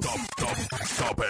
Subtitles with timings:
[0.00, 0.56] top, top,
[0.98, 1.26] tope.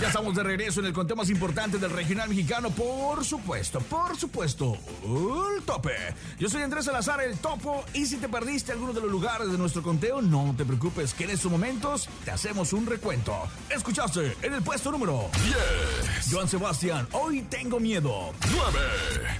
[0.00, 4.16] Ya estamos de regreso en el conteo más importante del regional mexicano, por supuesto, por
[4.16, 5.96] supuesto, el tope.
[6.38, 9.58] Yo soy Andrés Salazar, el topo, y si te perdiste alguno de los lugares de
[9.58, 13.36] nuestro conteo, no te preocupes, que en estos momentos te hacemos un recuento.
[13.70, 16.32] Escuchaste en el puesto número 10.
[16.32, 18.32] Joan Sebastián, hoy tengo miedo.
[18.50, 18.78] 9.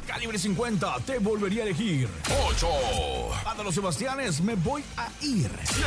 [0.07, 2.09] Calibre 50, te volvería a elegir.
[2.49, 2.67] 8.
[3.45, 5.51] Banda Los Sebastianes, me voy a ir.
[5.65, 5.87] 7.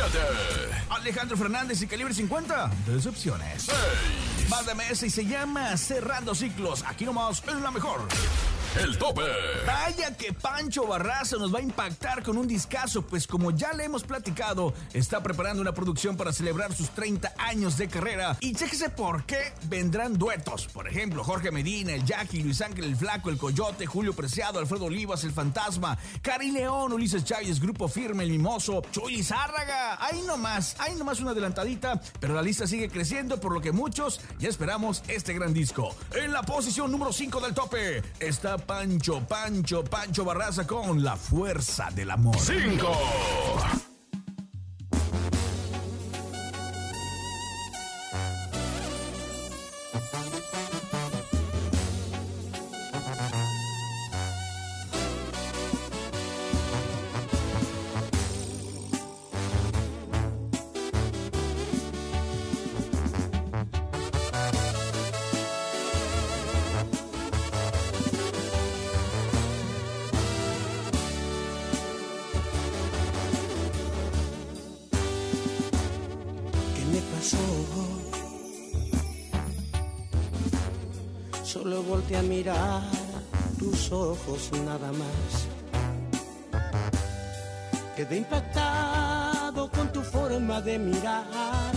[0.90, 3.64] Alejandro Fernández y Calibre 50, decepciones.
[3.64, 4.48] 6.
[4.48, 6.84] Banda MS y se llama Cerrando Ciclos.
[6.86, 8.06] Aquí nomás es la mejor.
[8.78, 9.22] El tope.
[9.66, 13.84] Vaya que Pancho Barraza nos va a impactar con un discazo, pues como ya le
[13.84, 18.36] hemos platicado, está preparando una producción para celebrar sus 30 años de carrera.
[18.38, 20.68] Y chéquese por qué vendrán duetos.
[20.68, 24.84] Por ejemplo, Jorge Medina, el Jackie, Luis Ángel el Flaco, el Coyote, Julio Preciado, Alfredo
[24.84, 29.98] Olivas, el Fantasma, Cari León, Ulises Chávez, Grupo Firme, el Mimoso, Chuy Zárraga.
[30.04, 34.20] Ahí nomás, ahí nomás una adelantadita, pero la lista sigue creciendo, por lo que muchos
[34.38, 35.92] ya esperamos este gran disco.
[36.14, 41.88] En la posición número 5 del tope está Pancho, Pancho, Pancho Barraza con La Fuerza
[41.94, 42.38] del Amor.
[42.38, 43.89] 5.
[81.52, 82.80] Solo volteé a mirar
[83.58, 85.48] tus ojos nada más.
[87.96, 91.72] Quedé impactado con tu forma de mirar.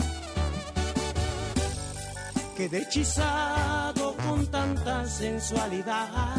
[2.55, 6.35] Quedé hechizado con tanta sensualidad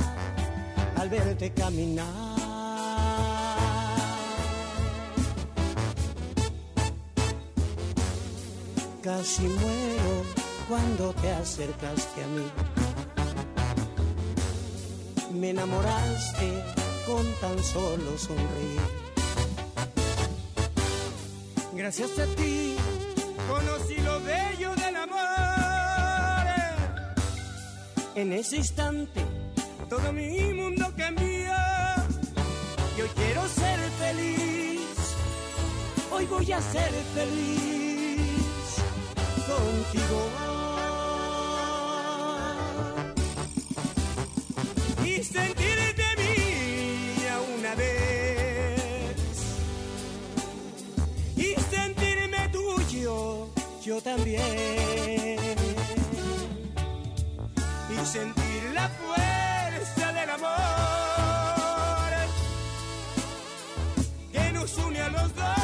[0.96, 2.06] al verte caminar.
[9.02, 10.22] Casi muero
[10.68, 12.83] cuando te acercaste a mí.
[15.44, 16.64] Me enamoraste
[17.04, 18.80] con tan solo sonreír.
[21.74, 22.76] Gracias a ti
[23.46, 26.46] conocí lo bello del amor.
[28.14, 29.20] En ese instante
[29.90, 31.52] todo mi mundo cambió.
[32.96, 34.96] Y hoy quiero ser feliz.
[36.10, 38.76] Hoy voy a ser feliz
[39.46, 40.53] contigo.
[53.84, 55.38] Yo también.
[57.90, 60.48] Y sentir la fuerza del amor
[64.32, 65.63] que nos une a los dos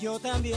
[0.00, 0.56] yo también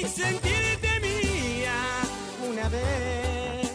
[0.00, 1.76] y sentirte mía
[2.50, 3.70] una vez.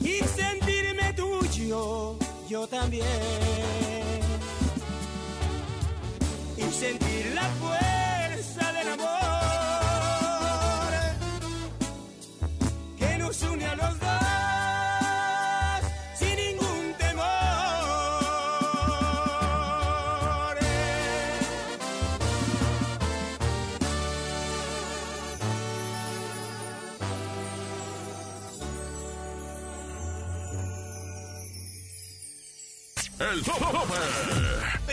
[0.00, 2.16] Y sentirme tuyo
[2.48, 3.04] yo también.
[6.56, 7.87] Y sentir la fuerza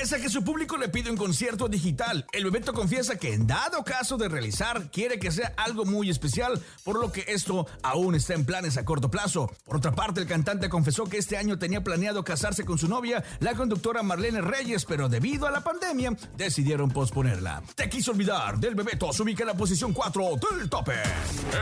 [0.06, 3.84] Pese que su público le pide un concierto digital, el Bebeto confiesa que en dado
[3.84, 8.36] caso de realizar, quiere que sea algo muy especial, por lo que esto aún está
[8.36, 9.52] en planes a corto plazo.
[9.63, 13.24] Por otra parte, el cantante confesó que este año tenía planeado casarse con su novia,
[13.40, 17.63] la conductora Marlene Reyes, pero debido a la pandemia, decidieron posponerla.
[17.74, 20.24] Te quiso olvidar del Bebeto, se ubica en la posición 4
[20.60, 20.94] del tope.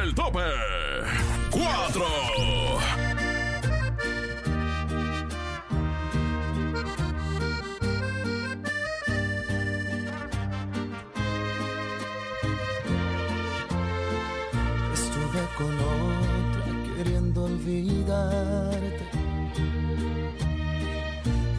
[0.03, 0.43] El tope
[1.49, 3.12] 4.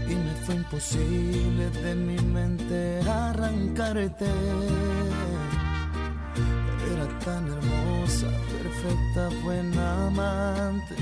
[0.08, 4.26] Y me fue imposible de mi mente arrancarte.
[6.92, 10.94] Era tan hermosa, perfecta, buena amante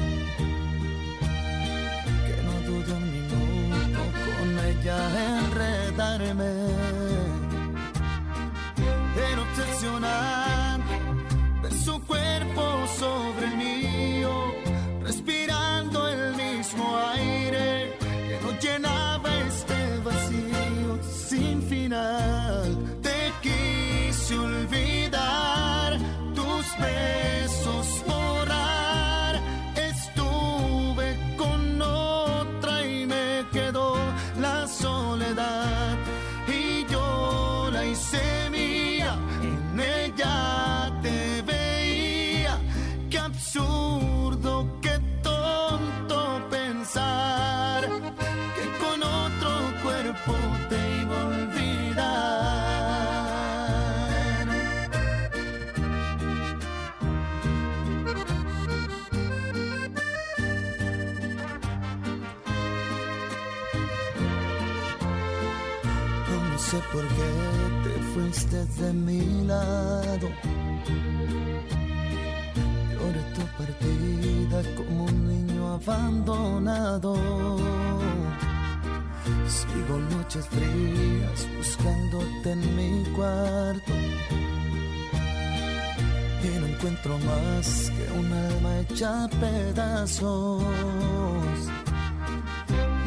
[2.27, 4.01] que no dudé un minuto
[4.39, 4.97] con ella
[5.39, 6.82] enredarme.
[68.33, 70.29] Fuiste de mi lado.
[72.93, 77.15] Lloré tu partida como un niño abandonado.
[79.47, 83.93] Sigo noches frías buscándote en mi cuarto.
[86.45, 90.65] Y no encuentro más que un alma hecha pedazos.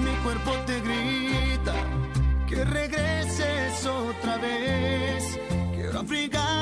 [0.03, 1.73] Mi cuerpo te grita
[2.47, 5.14] que regreses otra vez.
[6.03, 6.54] Quiero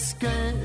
[0.00, 0.59] y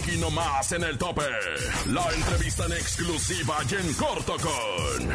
[0.00, 1.22] Aquí nomás en el tope.
[1.86, 5.08] La entrevista en exclusiva y en corto con.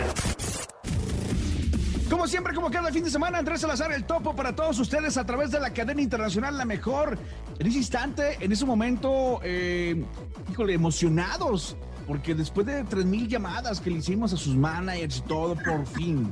[2.10, 5.26] Como siempre, como cada fin de semana, Andrés Salazar, el topo para todos ustedes a
[5.26, 7.18] través de la cadena internacional La Mejor.
[7.60, 10.04] En ese instante, en ese momento, eh,
[10.52, 15.56] híjole, emocionados, porque después de 3.000 llamadas que le hicimos a sus managers y todo,
[15.56, 16.30] por fin,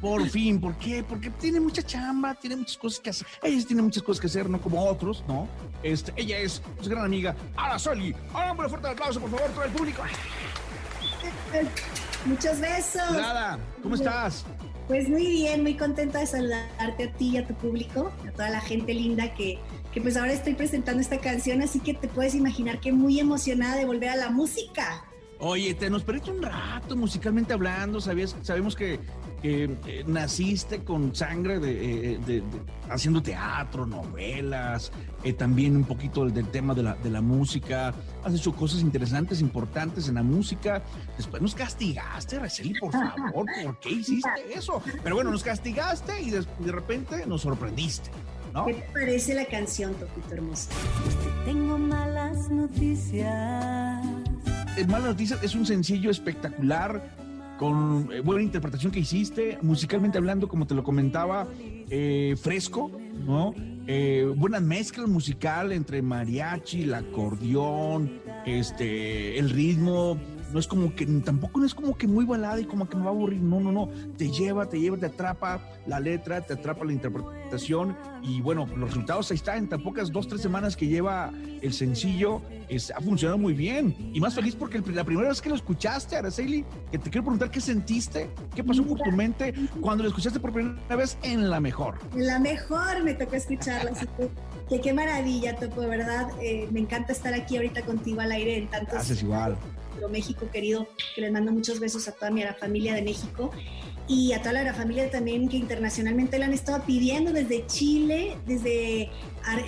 [0.00, 1.02] Por fin, ¿por qué?
[1.02, 3.26] Porque tiene mucha chamba, tiene muchas cosas que hacer.
[3.42, 5.48] Ella tiene muchas cosas que hacer, no como otros, ¿no?
[5.82, 8.14] Este, ella es su gran amiga, Araceli.
[8.34, 10.02] Háganme un fuerte aplauso, por favor, todo el público.
[12.26, 13.12] Muchos besos.
[13.12, 14.44] Nada, ¿cómo estás?
[14.88, 18.50] Pues muy bien, muy contenta de saludarte a ti y a tu público, a toda
[18.50, 19.58] la gente linda que,
[19.92, 23.76] que pues ahora estoy presentando esta canción, así que te puedes imaginar que muy emocionada
[23.76, 25.04] de volver a la música.
[25.38, 28.98] Oye, te nos perdiste un rato musicalmente hablando, sabías, sabemos que,
[29.42, 32.42] que eh, naciste con sangre de, eh, de- de-
[32.88, 34.90] haciendo teatro, novelas,
[35.24, 37.92] eh, también un poquito del, del tema de la, de la música,
[38.24, 40.82] has hecho cosas interesantes, importantes en la música,
[41.18, 44.80] después nos castigaste, Araceli, por favor, ¿por qué hiciste eso?
[45.02, 48.08] Pero bueno, nos castigaste y de, de repente nos sorprendiste,
[48.54, 48.64] ¿no?
[48.64, 50.70] ¿Qué te parece la canción, Topito Hermoso?
[51.44, 53.85] Tengo malas noticias.
[54.84, 57.02] Malas Noticias es un sencillo espectacular,
[57.58, 61.46] con eh, buena interpretación que hiciste, musicalmente hablando, como te lo comentaba,
[61.88, 62.90] eh, fresco,
[63.26, 63.54] ¿no?
[63.86, 70.18] Eh, buena mezcla musical entre mariachi, el acordeón, este, el ritmo.
[70.52, 73.02] No es como que, tampoco no es como que muy balada y como que me
[73.02, 73.40] va a aburrir.
[73.40, 73.88] No, no, no.
[74.16, 77.96] Te lleva, te lleva, te atrapa la letra, te atrapa la interpretación.
[78.22, 79.58] Y bueno, los resultados ahí están.
[79.58, 83.94] En tan pocas dos, tres semanas que lleva el sencillo, es- ha funcionado muy bien.
[84.12, 87.24] Y más feliz porque el- la primera vez que lo escuchaste, Araceli, que te quiero
[87.24, 91.50] preguntar qué sentiste, qué pasó por tu mente cuando lo escuchaste por primera vez en
[91.50, 91.98] la mejor.
[92.14, 94.28] La mejor me tocó escucharla, así que,
[94.68, 96.28] que qué maravilla, Topo, de verdad.
[96.40, 99.56] eh, me encanta estar aquí ahorita contigo al aire en tantos Haces igual.
[99.96, 103.50] Nuestro México querido, que les mando muchos besos a toda mi familia de México
[104.08, 109.10] y a toda la familia también que internacionalmente la han estado pidiendo desde Chile, desde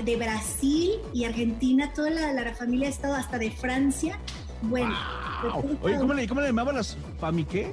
[0.05, 4.19] de Brasil y Argentina, toda la, la familia ha estado hasta de Francia.
[4.63, 4.95] Bueno,
[5.41, 5.79] Wow.
[5.83, 7.73] Oye, ¿cómo le, cómo le llamaban las fami qué?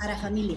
[0.00, 0.56] a la familia.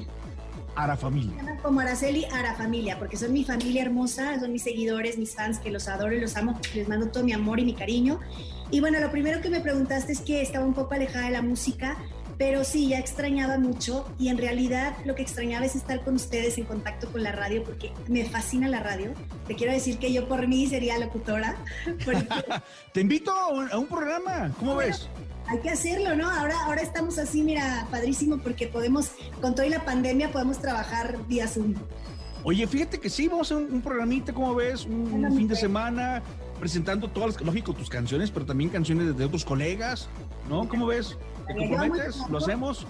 [0.78, 1.32] Ara familia.
[1.32, 5.36] Se llaman como Araceli Ara Familia, porque son mi familia hermosa, son mis seguidores, mis
[5.36, 8.20] fans, que los adoro y los amo, les mando todo mi amor y mi cariño.
[8.70, 11.42] Y bueno, lo primero que me preguntaste es que estaba un poco alejada de la
[11.42, 11.98] música,
[12.38, 16.60] pero sí, ya extrañaba mucho y en realidad lo que extrañaba es estar con ustedes
[16.60, 19.14] en contacto con la radio, porque me fascina la radio.
[19.48, 21.56] Te quiero decir que yo por mí sería locutora,
[22.06, 22.28] porque
[22.94, 24.52] Te invito a un, a un programa.
[24.60, 25.10] ¿Cómo ves?
[25.48, 26.30] Hay que hacerlo, ¿no?
[26.30, 29.12] Ahora, ahora estamos así, mira, padrísimo, porque podemos,
[29.42, 31.75] con toda la pandemia, podemos trabajar vía Zoom.
[32.44, 34.86] Oye, fíjate que sí, vamos a un, un programita, ¿cómo ves?
[34.86, 36.22] Un, un fin de semana
[36.60, 40.08] presentando todas las, lógico, tus canciones, pero también canciones de, de otros colegas,
[40.50, 40.68] ¿no?
[40.68, 41.18] ¿Cómo ves?
[41.48, 42.18] ¿Te comprometes?
[42.30, 42.86] ¿Lo hacemos?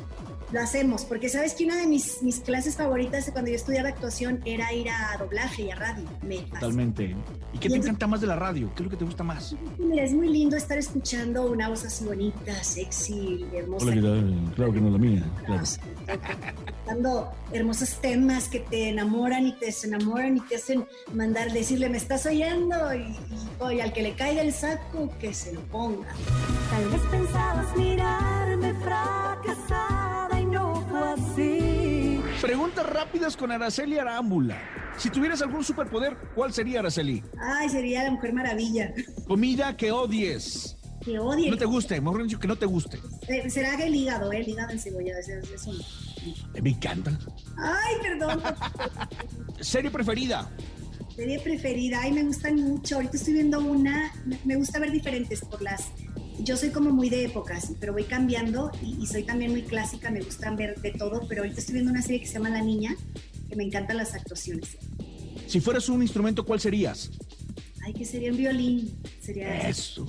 [0.51, 3.89] Lo hacemos, porque sabes que una de mis, mis clases favoritas de cuando yo estudiaba
[3.89, 6.05] actuación era ir a doblaje y a radio.
[6.21, 6.37] Me.
[6.37, 7.03] Totalmente.
[7.03, 8.69] ¿Y qué te entonces- encanta más de la radio?
[8.73, 9.53] ¿Qué es lo que te gusta más?
[9.77, 13.87] Mira, es muy lindo estar escuchando una voz así bonita, sexy, hermosa.
[13.87, 14.51] tal?
[14.55, 15.23] Claro que no la mía.
[16.85, 21.97] Cantando hermosos temas que te enamoran y te desenamoran y te hacen mandar, decirle, me
[21.97, 23.17] estás oyendo y, y,
[23.59, 26.07] oye, al que le caiga el saco, que se lo ponga.
[26.71, 29.96] Tal vez pensabas mirarme fracasada
[32.41, 34.57] Preguntas rápidas con Araceli Arámbula.
[34.97, 37.23] Si tuvieras algún superpoder, ¿cuál sería, Araceli?
[37.39, 38.93] Ay, sería la mujer maravilla.
[39.27, 40.77] Comida que odies.
[41.03, 41.49] Que odie.
[41.49, 42.99] No te guste, mejor dicho, que no te guste.
[43.27, 45.79] Eh, será el hígado, eh, el hígado encebollado, eso, eso no.
[46.53, 47.17] Eh, Me encanta.
[47.57, 48.41] Ay, perdón.
[49.61, 50.49] Serie preferida.
[51.15, 52.95] Serie preferida, ay, me gustan mucho.
[52.95, 54.11] Ahorita estoy viendo una,
[54.43, 55.87] me gusta ver diferentes por las.
[56.43, 60.11] Yo soy como muy de épocas, pero voy cambiando y, y soy también muy clásica,
[60.11, 62.61] me gustan ver de todo, pero ahorita estoy viendo una serie que se llama La
[62.61, 62.95] Niña,
[63.49, 64.77] que me encantan las actuaciones.
[65.47, 67.09] Si fueras un instrumento, ¿cuál serías?
[67.85, 68.91] Ay, que sería un violín,
[69.21, 70.05] sería Eso.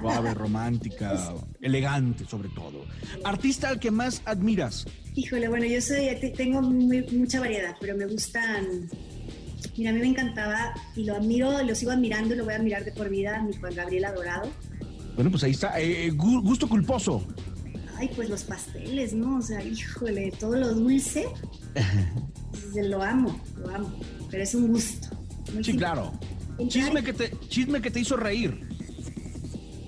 [0.00, 2.84] Suave, romántica, elegante sobre todo.
[3.24, 4.84] Artista al que más admiras.
[5.14, 8.88] Híjole, bueno, yo soy, te- tengo muy- mucha variedad, pero me gustan.
[9.76, 12.56] Mira, a mí me encantaba y lo admiro, lo sigo admirando y lo voy a
[12.56, 14.50] admirar de por vida, mi Juan Gabriel Adorado.
[15.16, 15.80] Bueno, pues ahí está.
[15.80, 17.26] Eh, gu- gusto culposo.
[17.98, 19.38] Ay, pues los pasteles, ¿no?
[19.38, 21.26] O sea, híjole, todo lo dulce,
[22.74, 23.98] lo amo, lo amo,
[24.30, 25.08] pero es un gusto.
[25.54, 26.12] Muy Sí, claro.
[26.68, 28.60] Chisme que te, chisme que te hizo reír.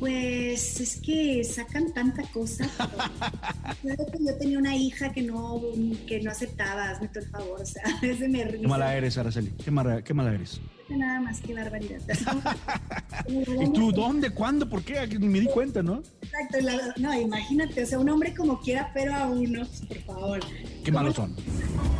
[0.00, 2.68] Pues es que sacan tanta cosa.
[2.78, 2.88] pero-
[3.82, 5.60] Claro que yo tenía una hija que no,
[6.06, 9.50] que no aceptaba, hazme todo el favor, o sea, ese me Qué mala eres, Araceli.
[9.62, 10.60] Qué mala, qué mala eres.
[10.90, 12.00] Nada más que barbaridad.
[13.28, 14.30] ¿Y tú dónde?
[14.30, 14.68] ¿Cuándo?
[14.68, 15.06] ¿Por qué?
[15.18, 16.02] Ni me di cuenta, ¿no?
[16.22, 20.40] Exacto, la- no, imagínate, o sea, un hombre como quiera, pero a uno, por favor.
[20.84, 21.34] Qué malos son.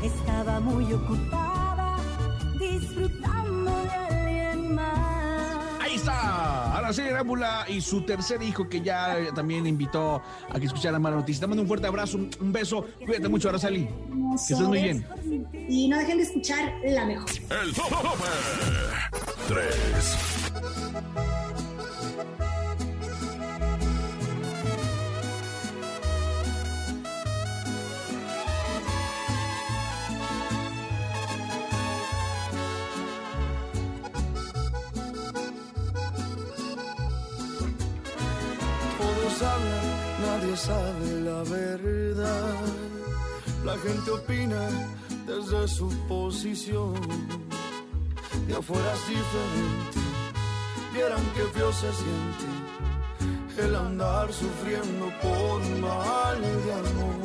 [0.03, 1.48] Estaba muy ocupada
[6.89, 11.17] Araceli Arámbula y su tercer hijo que ya eh, también invitó a que escuchara mala
[11.17, 11.43] noticia.
[11.43, 12.87] Te mando un fuerte abrazo, un, un beso.
[13.05, 13.85] Cuídate mucho, Araceli.
[13.85, 15.07] Que estés muy bien.
[15.69, 17.29] Y no dejen de escuchar la mejor.
[17.63, 17.91] El tope
[19.49, 20.48] 3.
[39.29, 42.55] Nadie sabe la verdad.
[43.63, 44.69] La gente opina
[45.27, 46.95] desde su posición.
[48.47, 50.01] De afuera es diferente,
[50.95, 52.47] vieran que feo se siente
[53.59, 57.19] el andar sufriendo por mal de amor.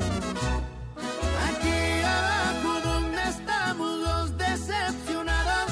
[1.48, 5.72] Aquí abajo donde estamos los decepcionados,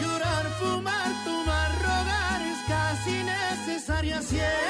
[0.00, 4.67] llorar, fumar, tomar, rogar es casi necesario.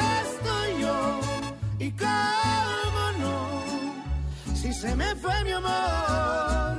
[4.54, 6.76] Si se me fue mi amor.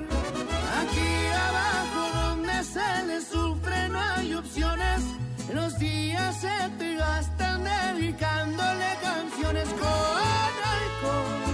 [0.82, 1.12] Aquí
[1.48, 5.02] abajo donde se le sufre no hay opciones.
[5.54, 11.49] Los días se te gastan dedicándole canciones con alcohol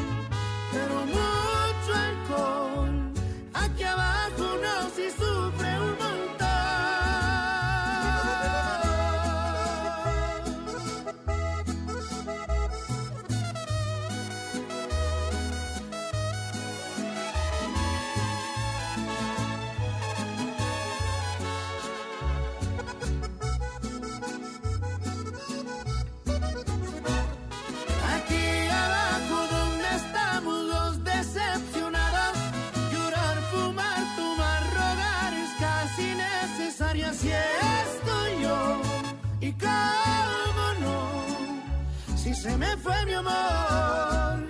[43.16, 44.48] amor.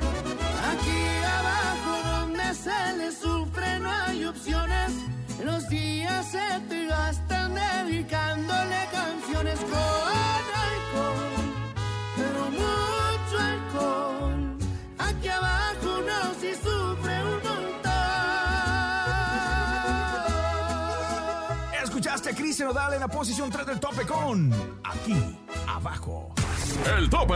[0.72, 1.02] Aquí
[1.40, 4.92] abajo donde se le sufre no hay opciones.
[5.44, 9.72] Los días se te gastan dedicándole canciones con
[10.70, 11.56] alcohol
[12.16, 14.58] pero mucho alcohol.
[14.98, 17.96] Aquí abajo no si sufre un montón.
[21.84, 24.52] Escuchaste a Cristian Odal en la posición 3 del tope con
[24.84, 26.34] Aquí Abajo.
[26.98, 27.36] El tope.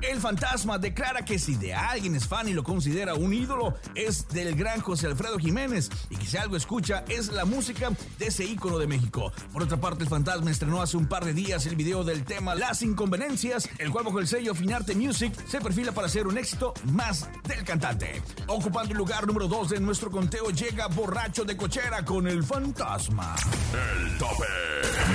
[0.00, 4.26] El fantasma declara que si de alguien es fan y lo considera un ídolo, es
[4.28, 8.44] del gran José Alfredo Jiménez y que si algo escucha es la música de ese
[8.44, 9.32] ícono de México.
[9.52, 12.54] Por otra parte, el fantasma estrenó hace un par de días el video del tema
[12.54, 16.74] Las Inconveniencias, el cual bajo el sello Finarte Music se perfila para ser un éxito
[16.84, 18.22] más del cantante.
[18.46, 23.36] Ocupando el lugar número 2 de nuestro conteo llega Borracho de Cochera con el fantasma.
[23.72, 24.46] El tope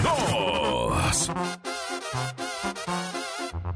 [0.04, 1.32] 2.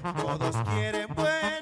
[0.00, 1.61] Todos quieren buena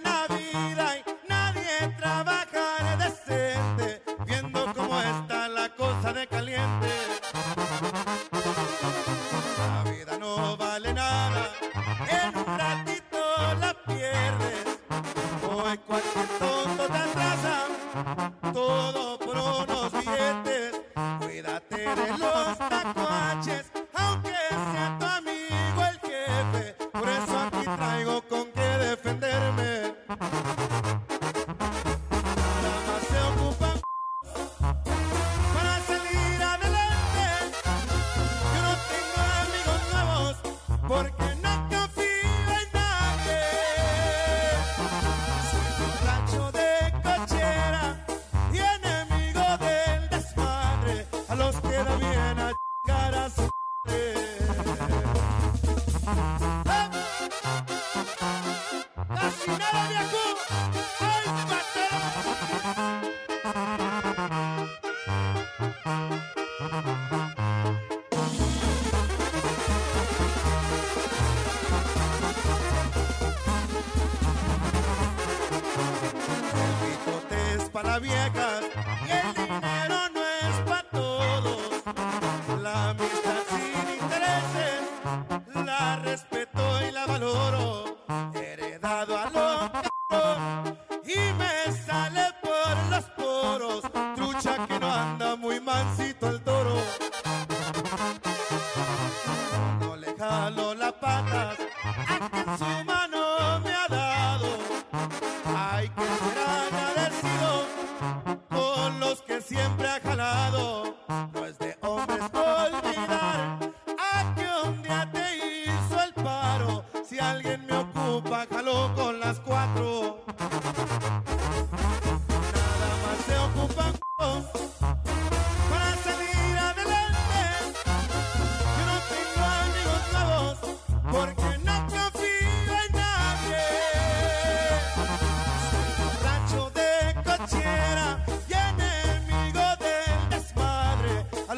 [78.00, 78.59] vieja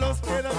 [0.03, 0.52] los que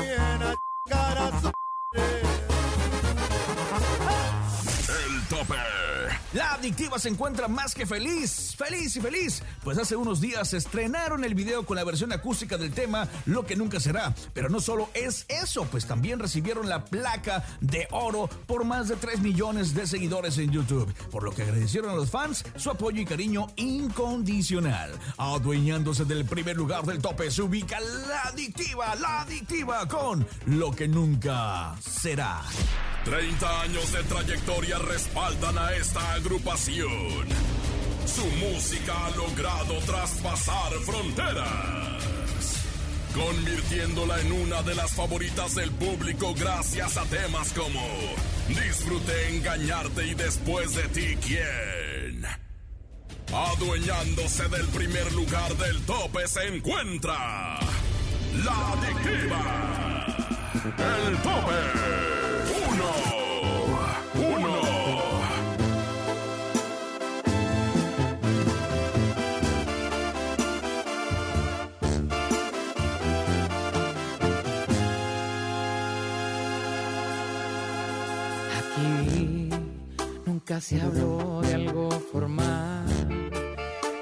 [6.64, 11.36] adictiva se encuentra más que feliz, feliz y feliz, pues hace unos días estrenaron el
[11.36, 14.16] video con la versión acústica del tema Lo que nunca será.
[14.34, 18.96] Pero no solo es eso, pues también recibieron la placa de oro por más de
[18.96, 23.02] 3 millones de seguidores en YouTube, por lo que agradecieron a los fans su apoyo
[23.02, 24.98] y cariño incondicional.
[25.18, 30.88] Adueñándose del primer lugar del tope se ubica la adictiva, la adictiva con Lo que
[30.88, 32.42] nunca será.
[33.06, 37.28] 30 años de trayectoria respaldan a esta agrupación.
[38.06, 42.58] Su música ha logrado traspasar fronteras,
[43.14, 47.82] convirtiéndola en una de las favoritas del público gracias a temas como
[48.48, 52.26] Disfruté engañarte y después de ti quién.
[53.34, 57.60] Adueñándose del primer lugar del tope se encuentra
[58.44, 60.06] la adictiva.
[61.08, 62.13] El tope.
[80.54, 82.86] Nunca se habló de algo formal.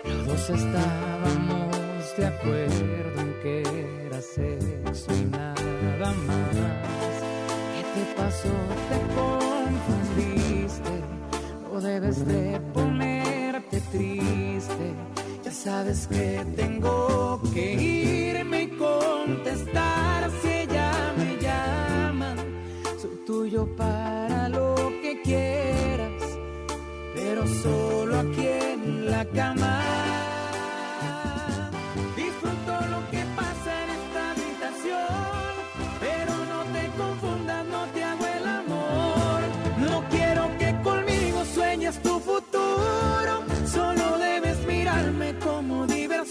[0.03, 3.61] Los dos estábamos de acuerdo en que
[4.05, 6.55] era sexo y nada más.
[7.73, 8.49] ¿Qué te pasó?
[8.89, 10.91] Te confundiste.
[11.71, 14.93] No debes de ponerte triste.
[15.45, 18.00] Ya sabes que tengo que irme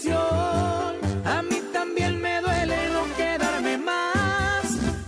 [0.09, 4.63] A mí también me duele no quedarme más,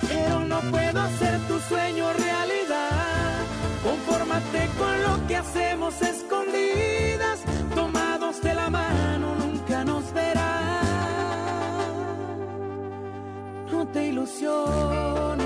[0.07, 3.41] pero no puedo hacer tu sueño realidad.
[3.83, 7.39] Confórmate con lo que hacemos escondidas,
[7.73, 10.83] tomados de la mano nunca nos verán.
[13.71, 15.42] No te ilusiones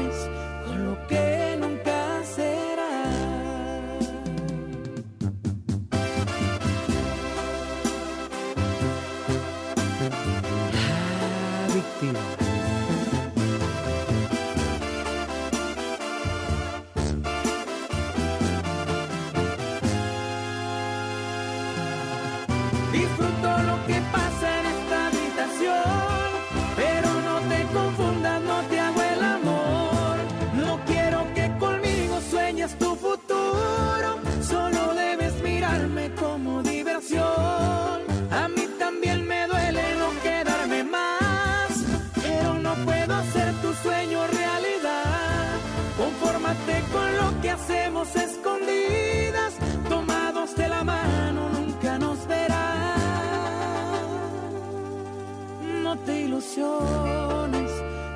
[56.38, 57.72] ilusiones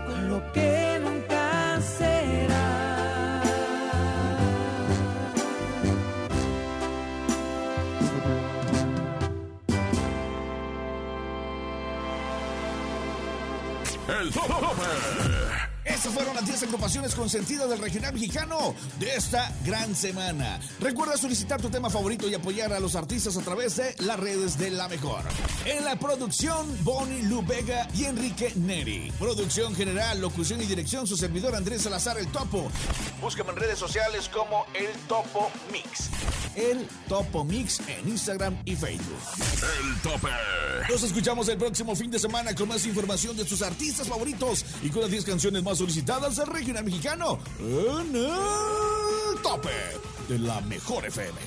[0.06, 3.42] con lo que nunca será.
[14.20, 14.32] El
[16.22, 20.60] fueron las 10 agrupaciones consentidas del regional mexicano de esta gran semana.
[20.80, 24.56] Recuerda solicitar tu tema favorito y apoyar a los artistas a través de las redes
[24.60, 25.24] de La Mejor.
[25.66, 29.12] En la producción, Bonnie Lu Vega y Enrique Neri.
[29.18, 32.70] Producción general, locución y dirección, su servidor Andrés Salazar El Topo.
[33.20, 36.12] Búscame en redes sociales como El Topo Mix.
[36.56, 39.18] El Topo Mix en Instagram y Facebook.
[39.38, 40.28] El tope.
[40.90, 44.90] Nos escuchamos el próximo fin de semana con más información de sus artistas favoritos y
[44.90, 47.40] con las 10 canciones más solicitadas del regional mexicano.
[47.60, 49.70] En el tope.
[50.28, 51.40] de la mejor FM.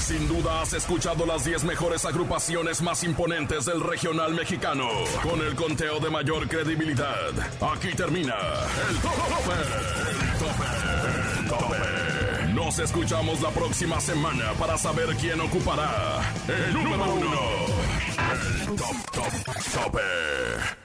[0.00, 4.86] Sin duda has escuchado las 10 mejores agrupaciones más imponentes del regional mexicano.
[5.22, 7.30] Con el conteo de mayor credibilidad.
[7.74, 8.34] Aquí termina
[8.90, 9.54] el tope.
[10.10, 10.64] El tope.
[11.40, 11.93] El tope.
[12.64, 17.40] Nos escuchamos la próxima semana para saber quién ocupará el número uno.
[18.32, 20.83] El top, top, tope.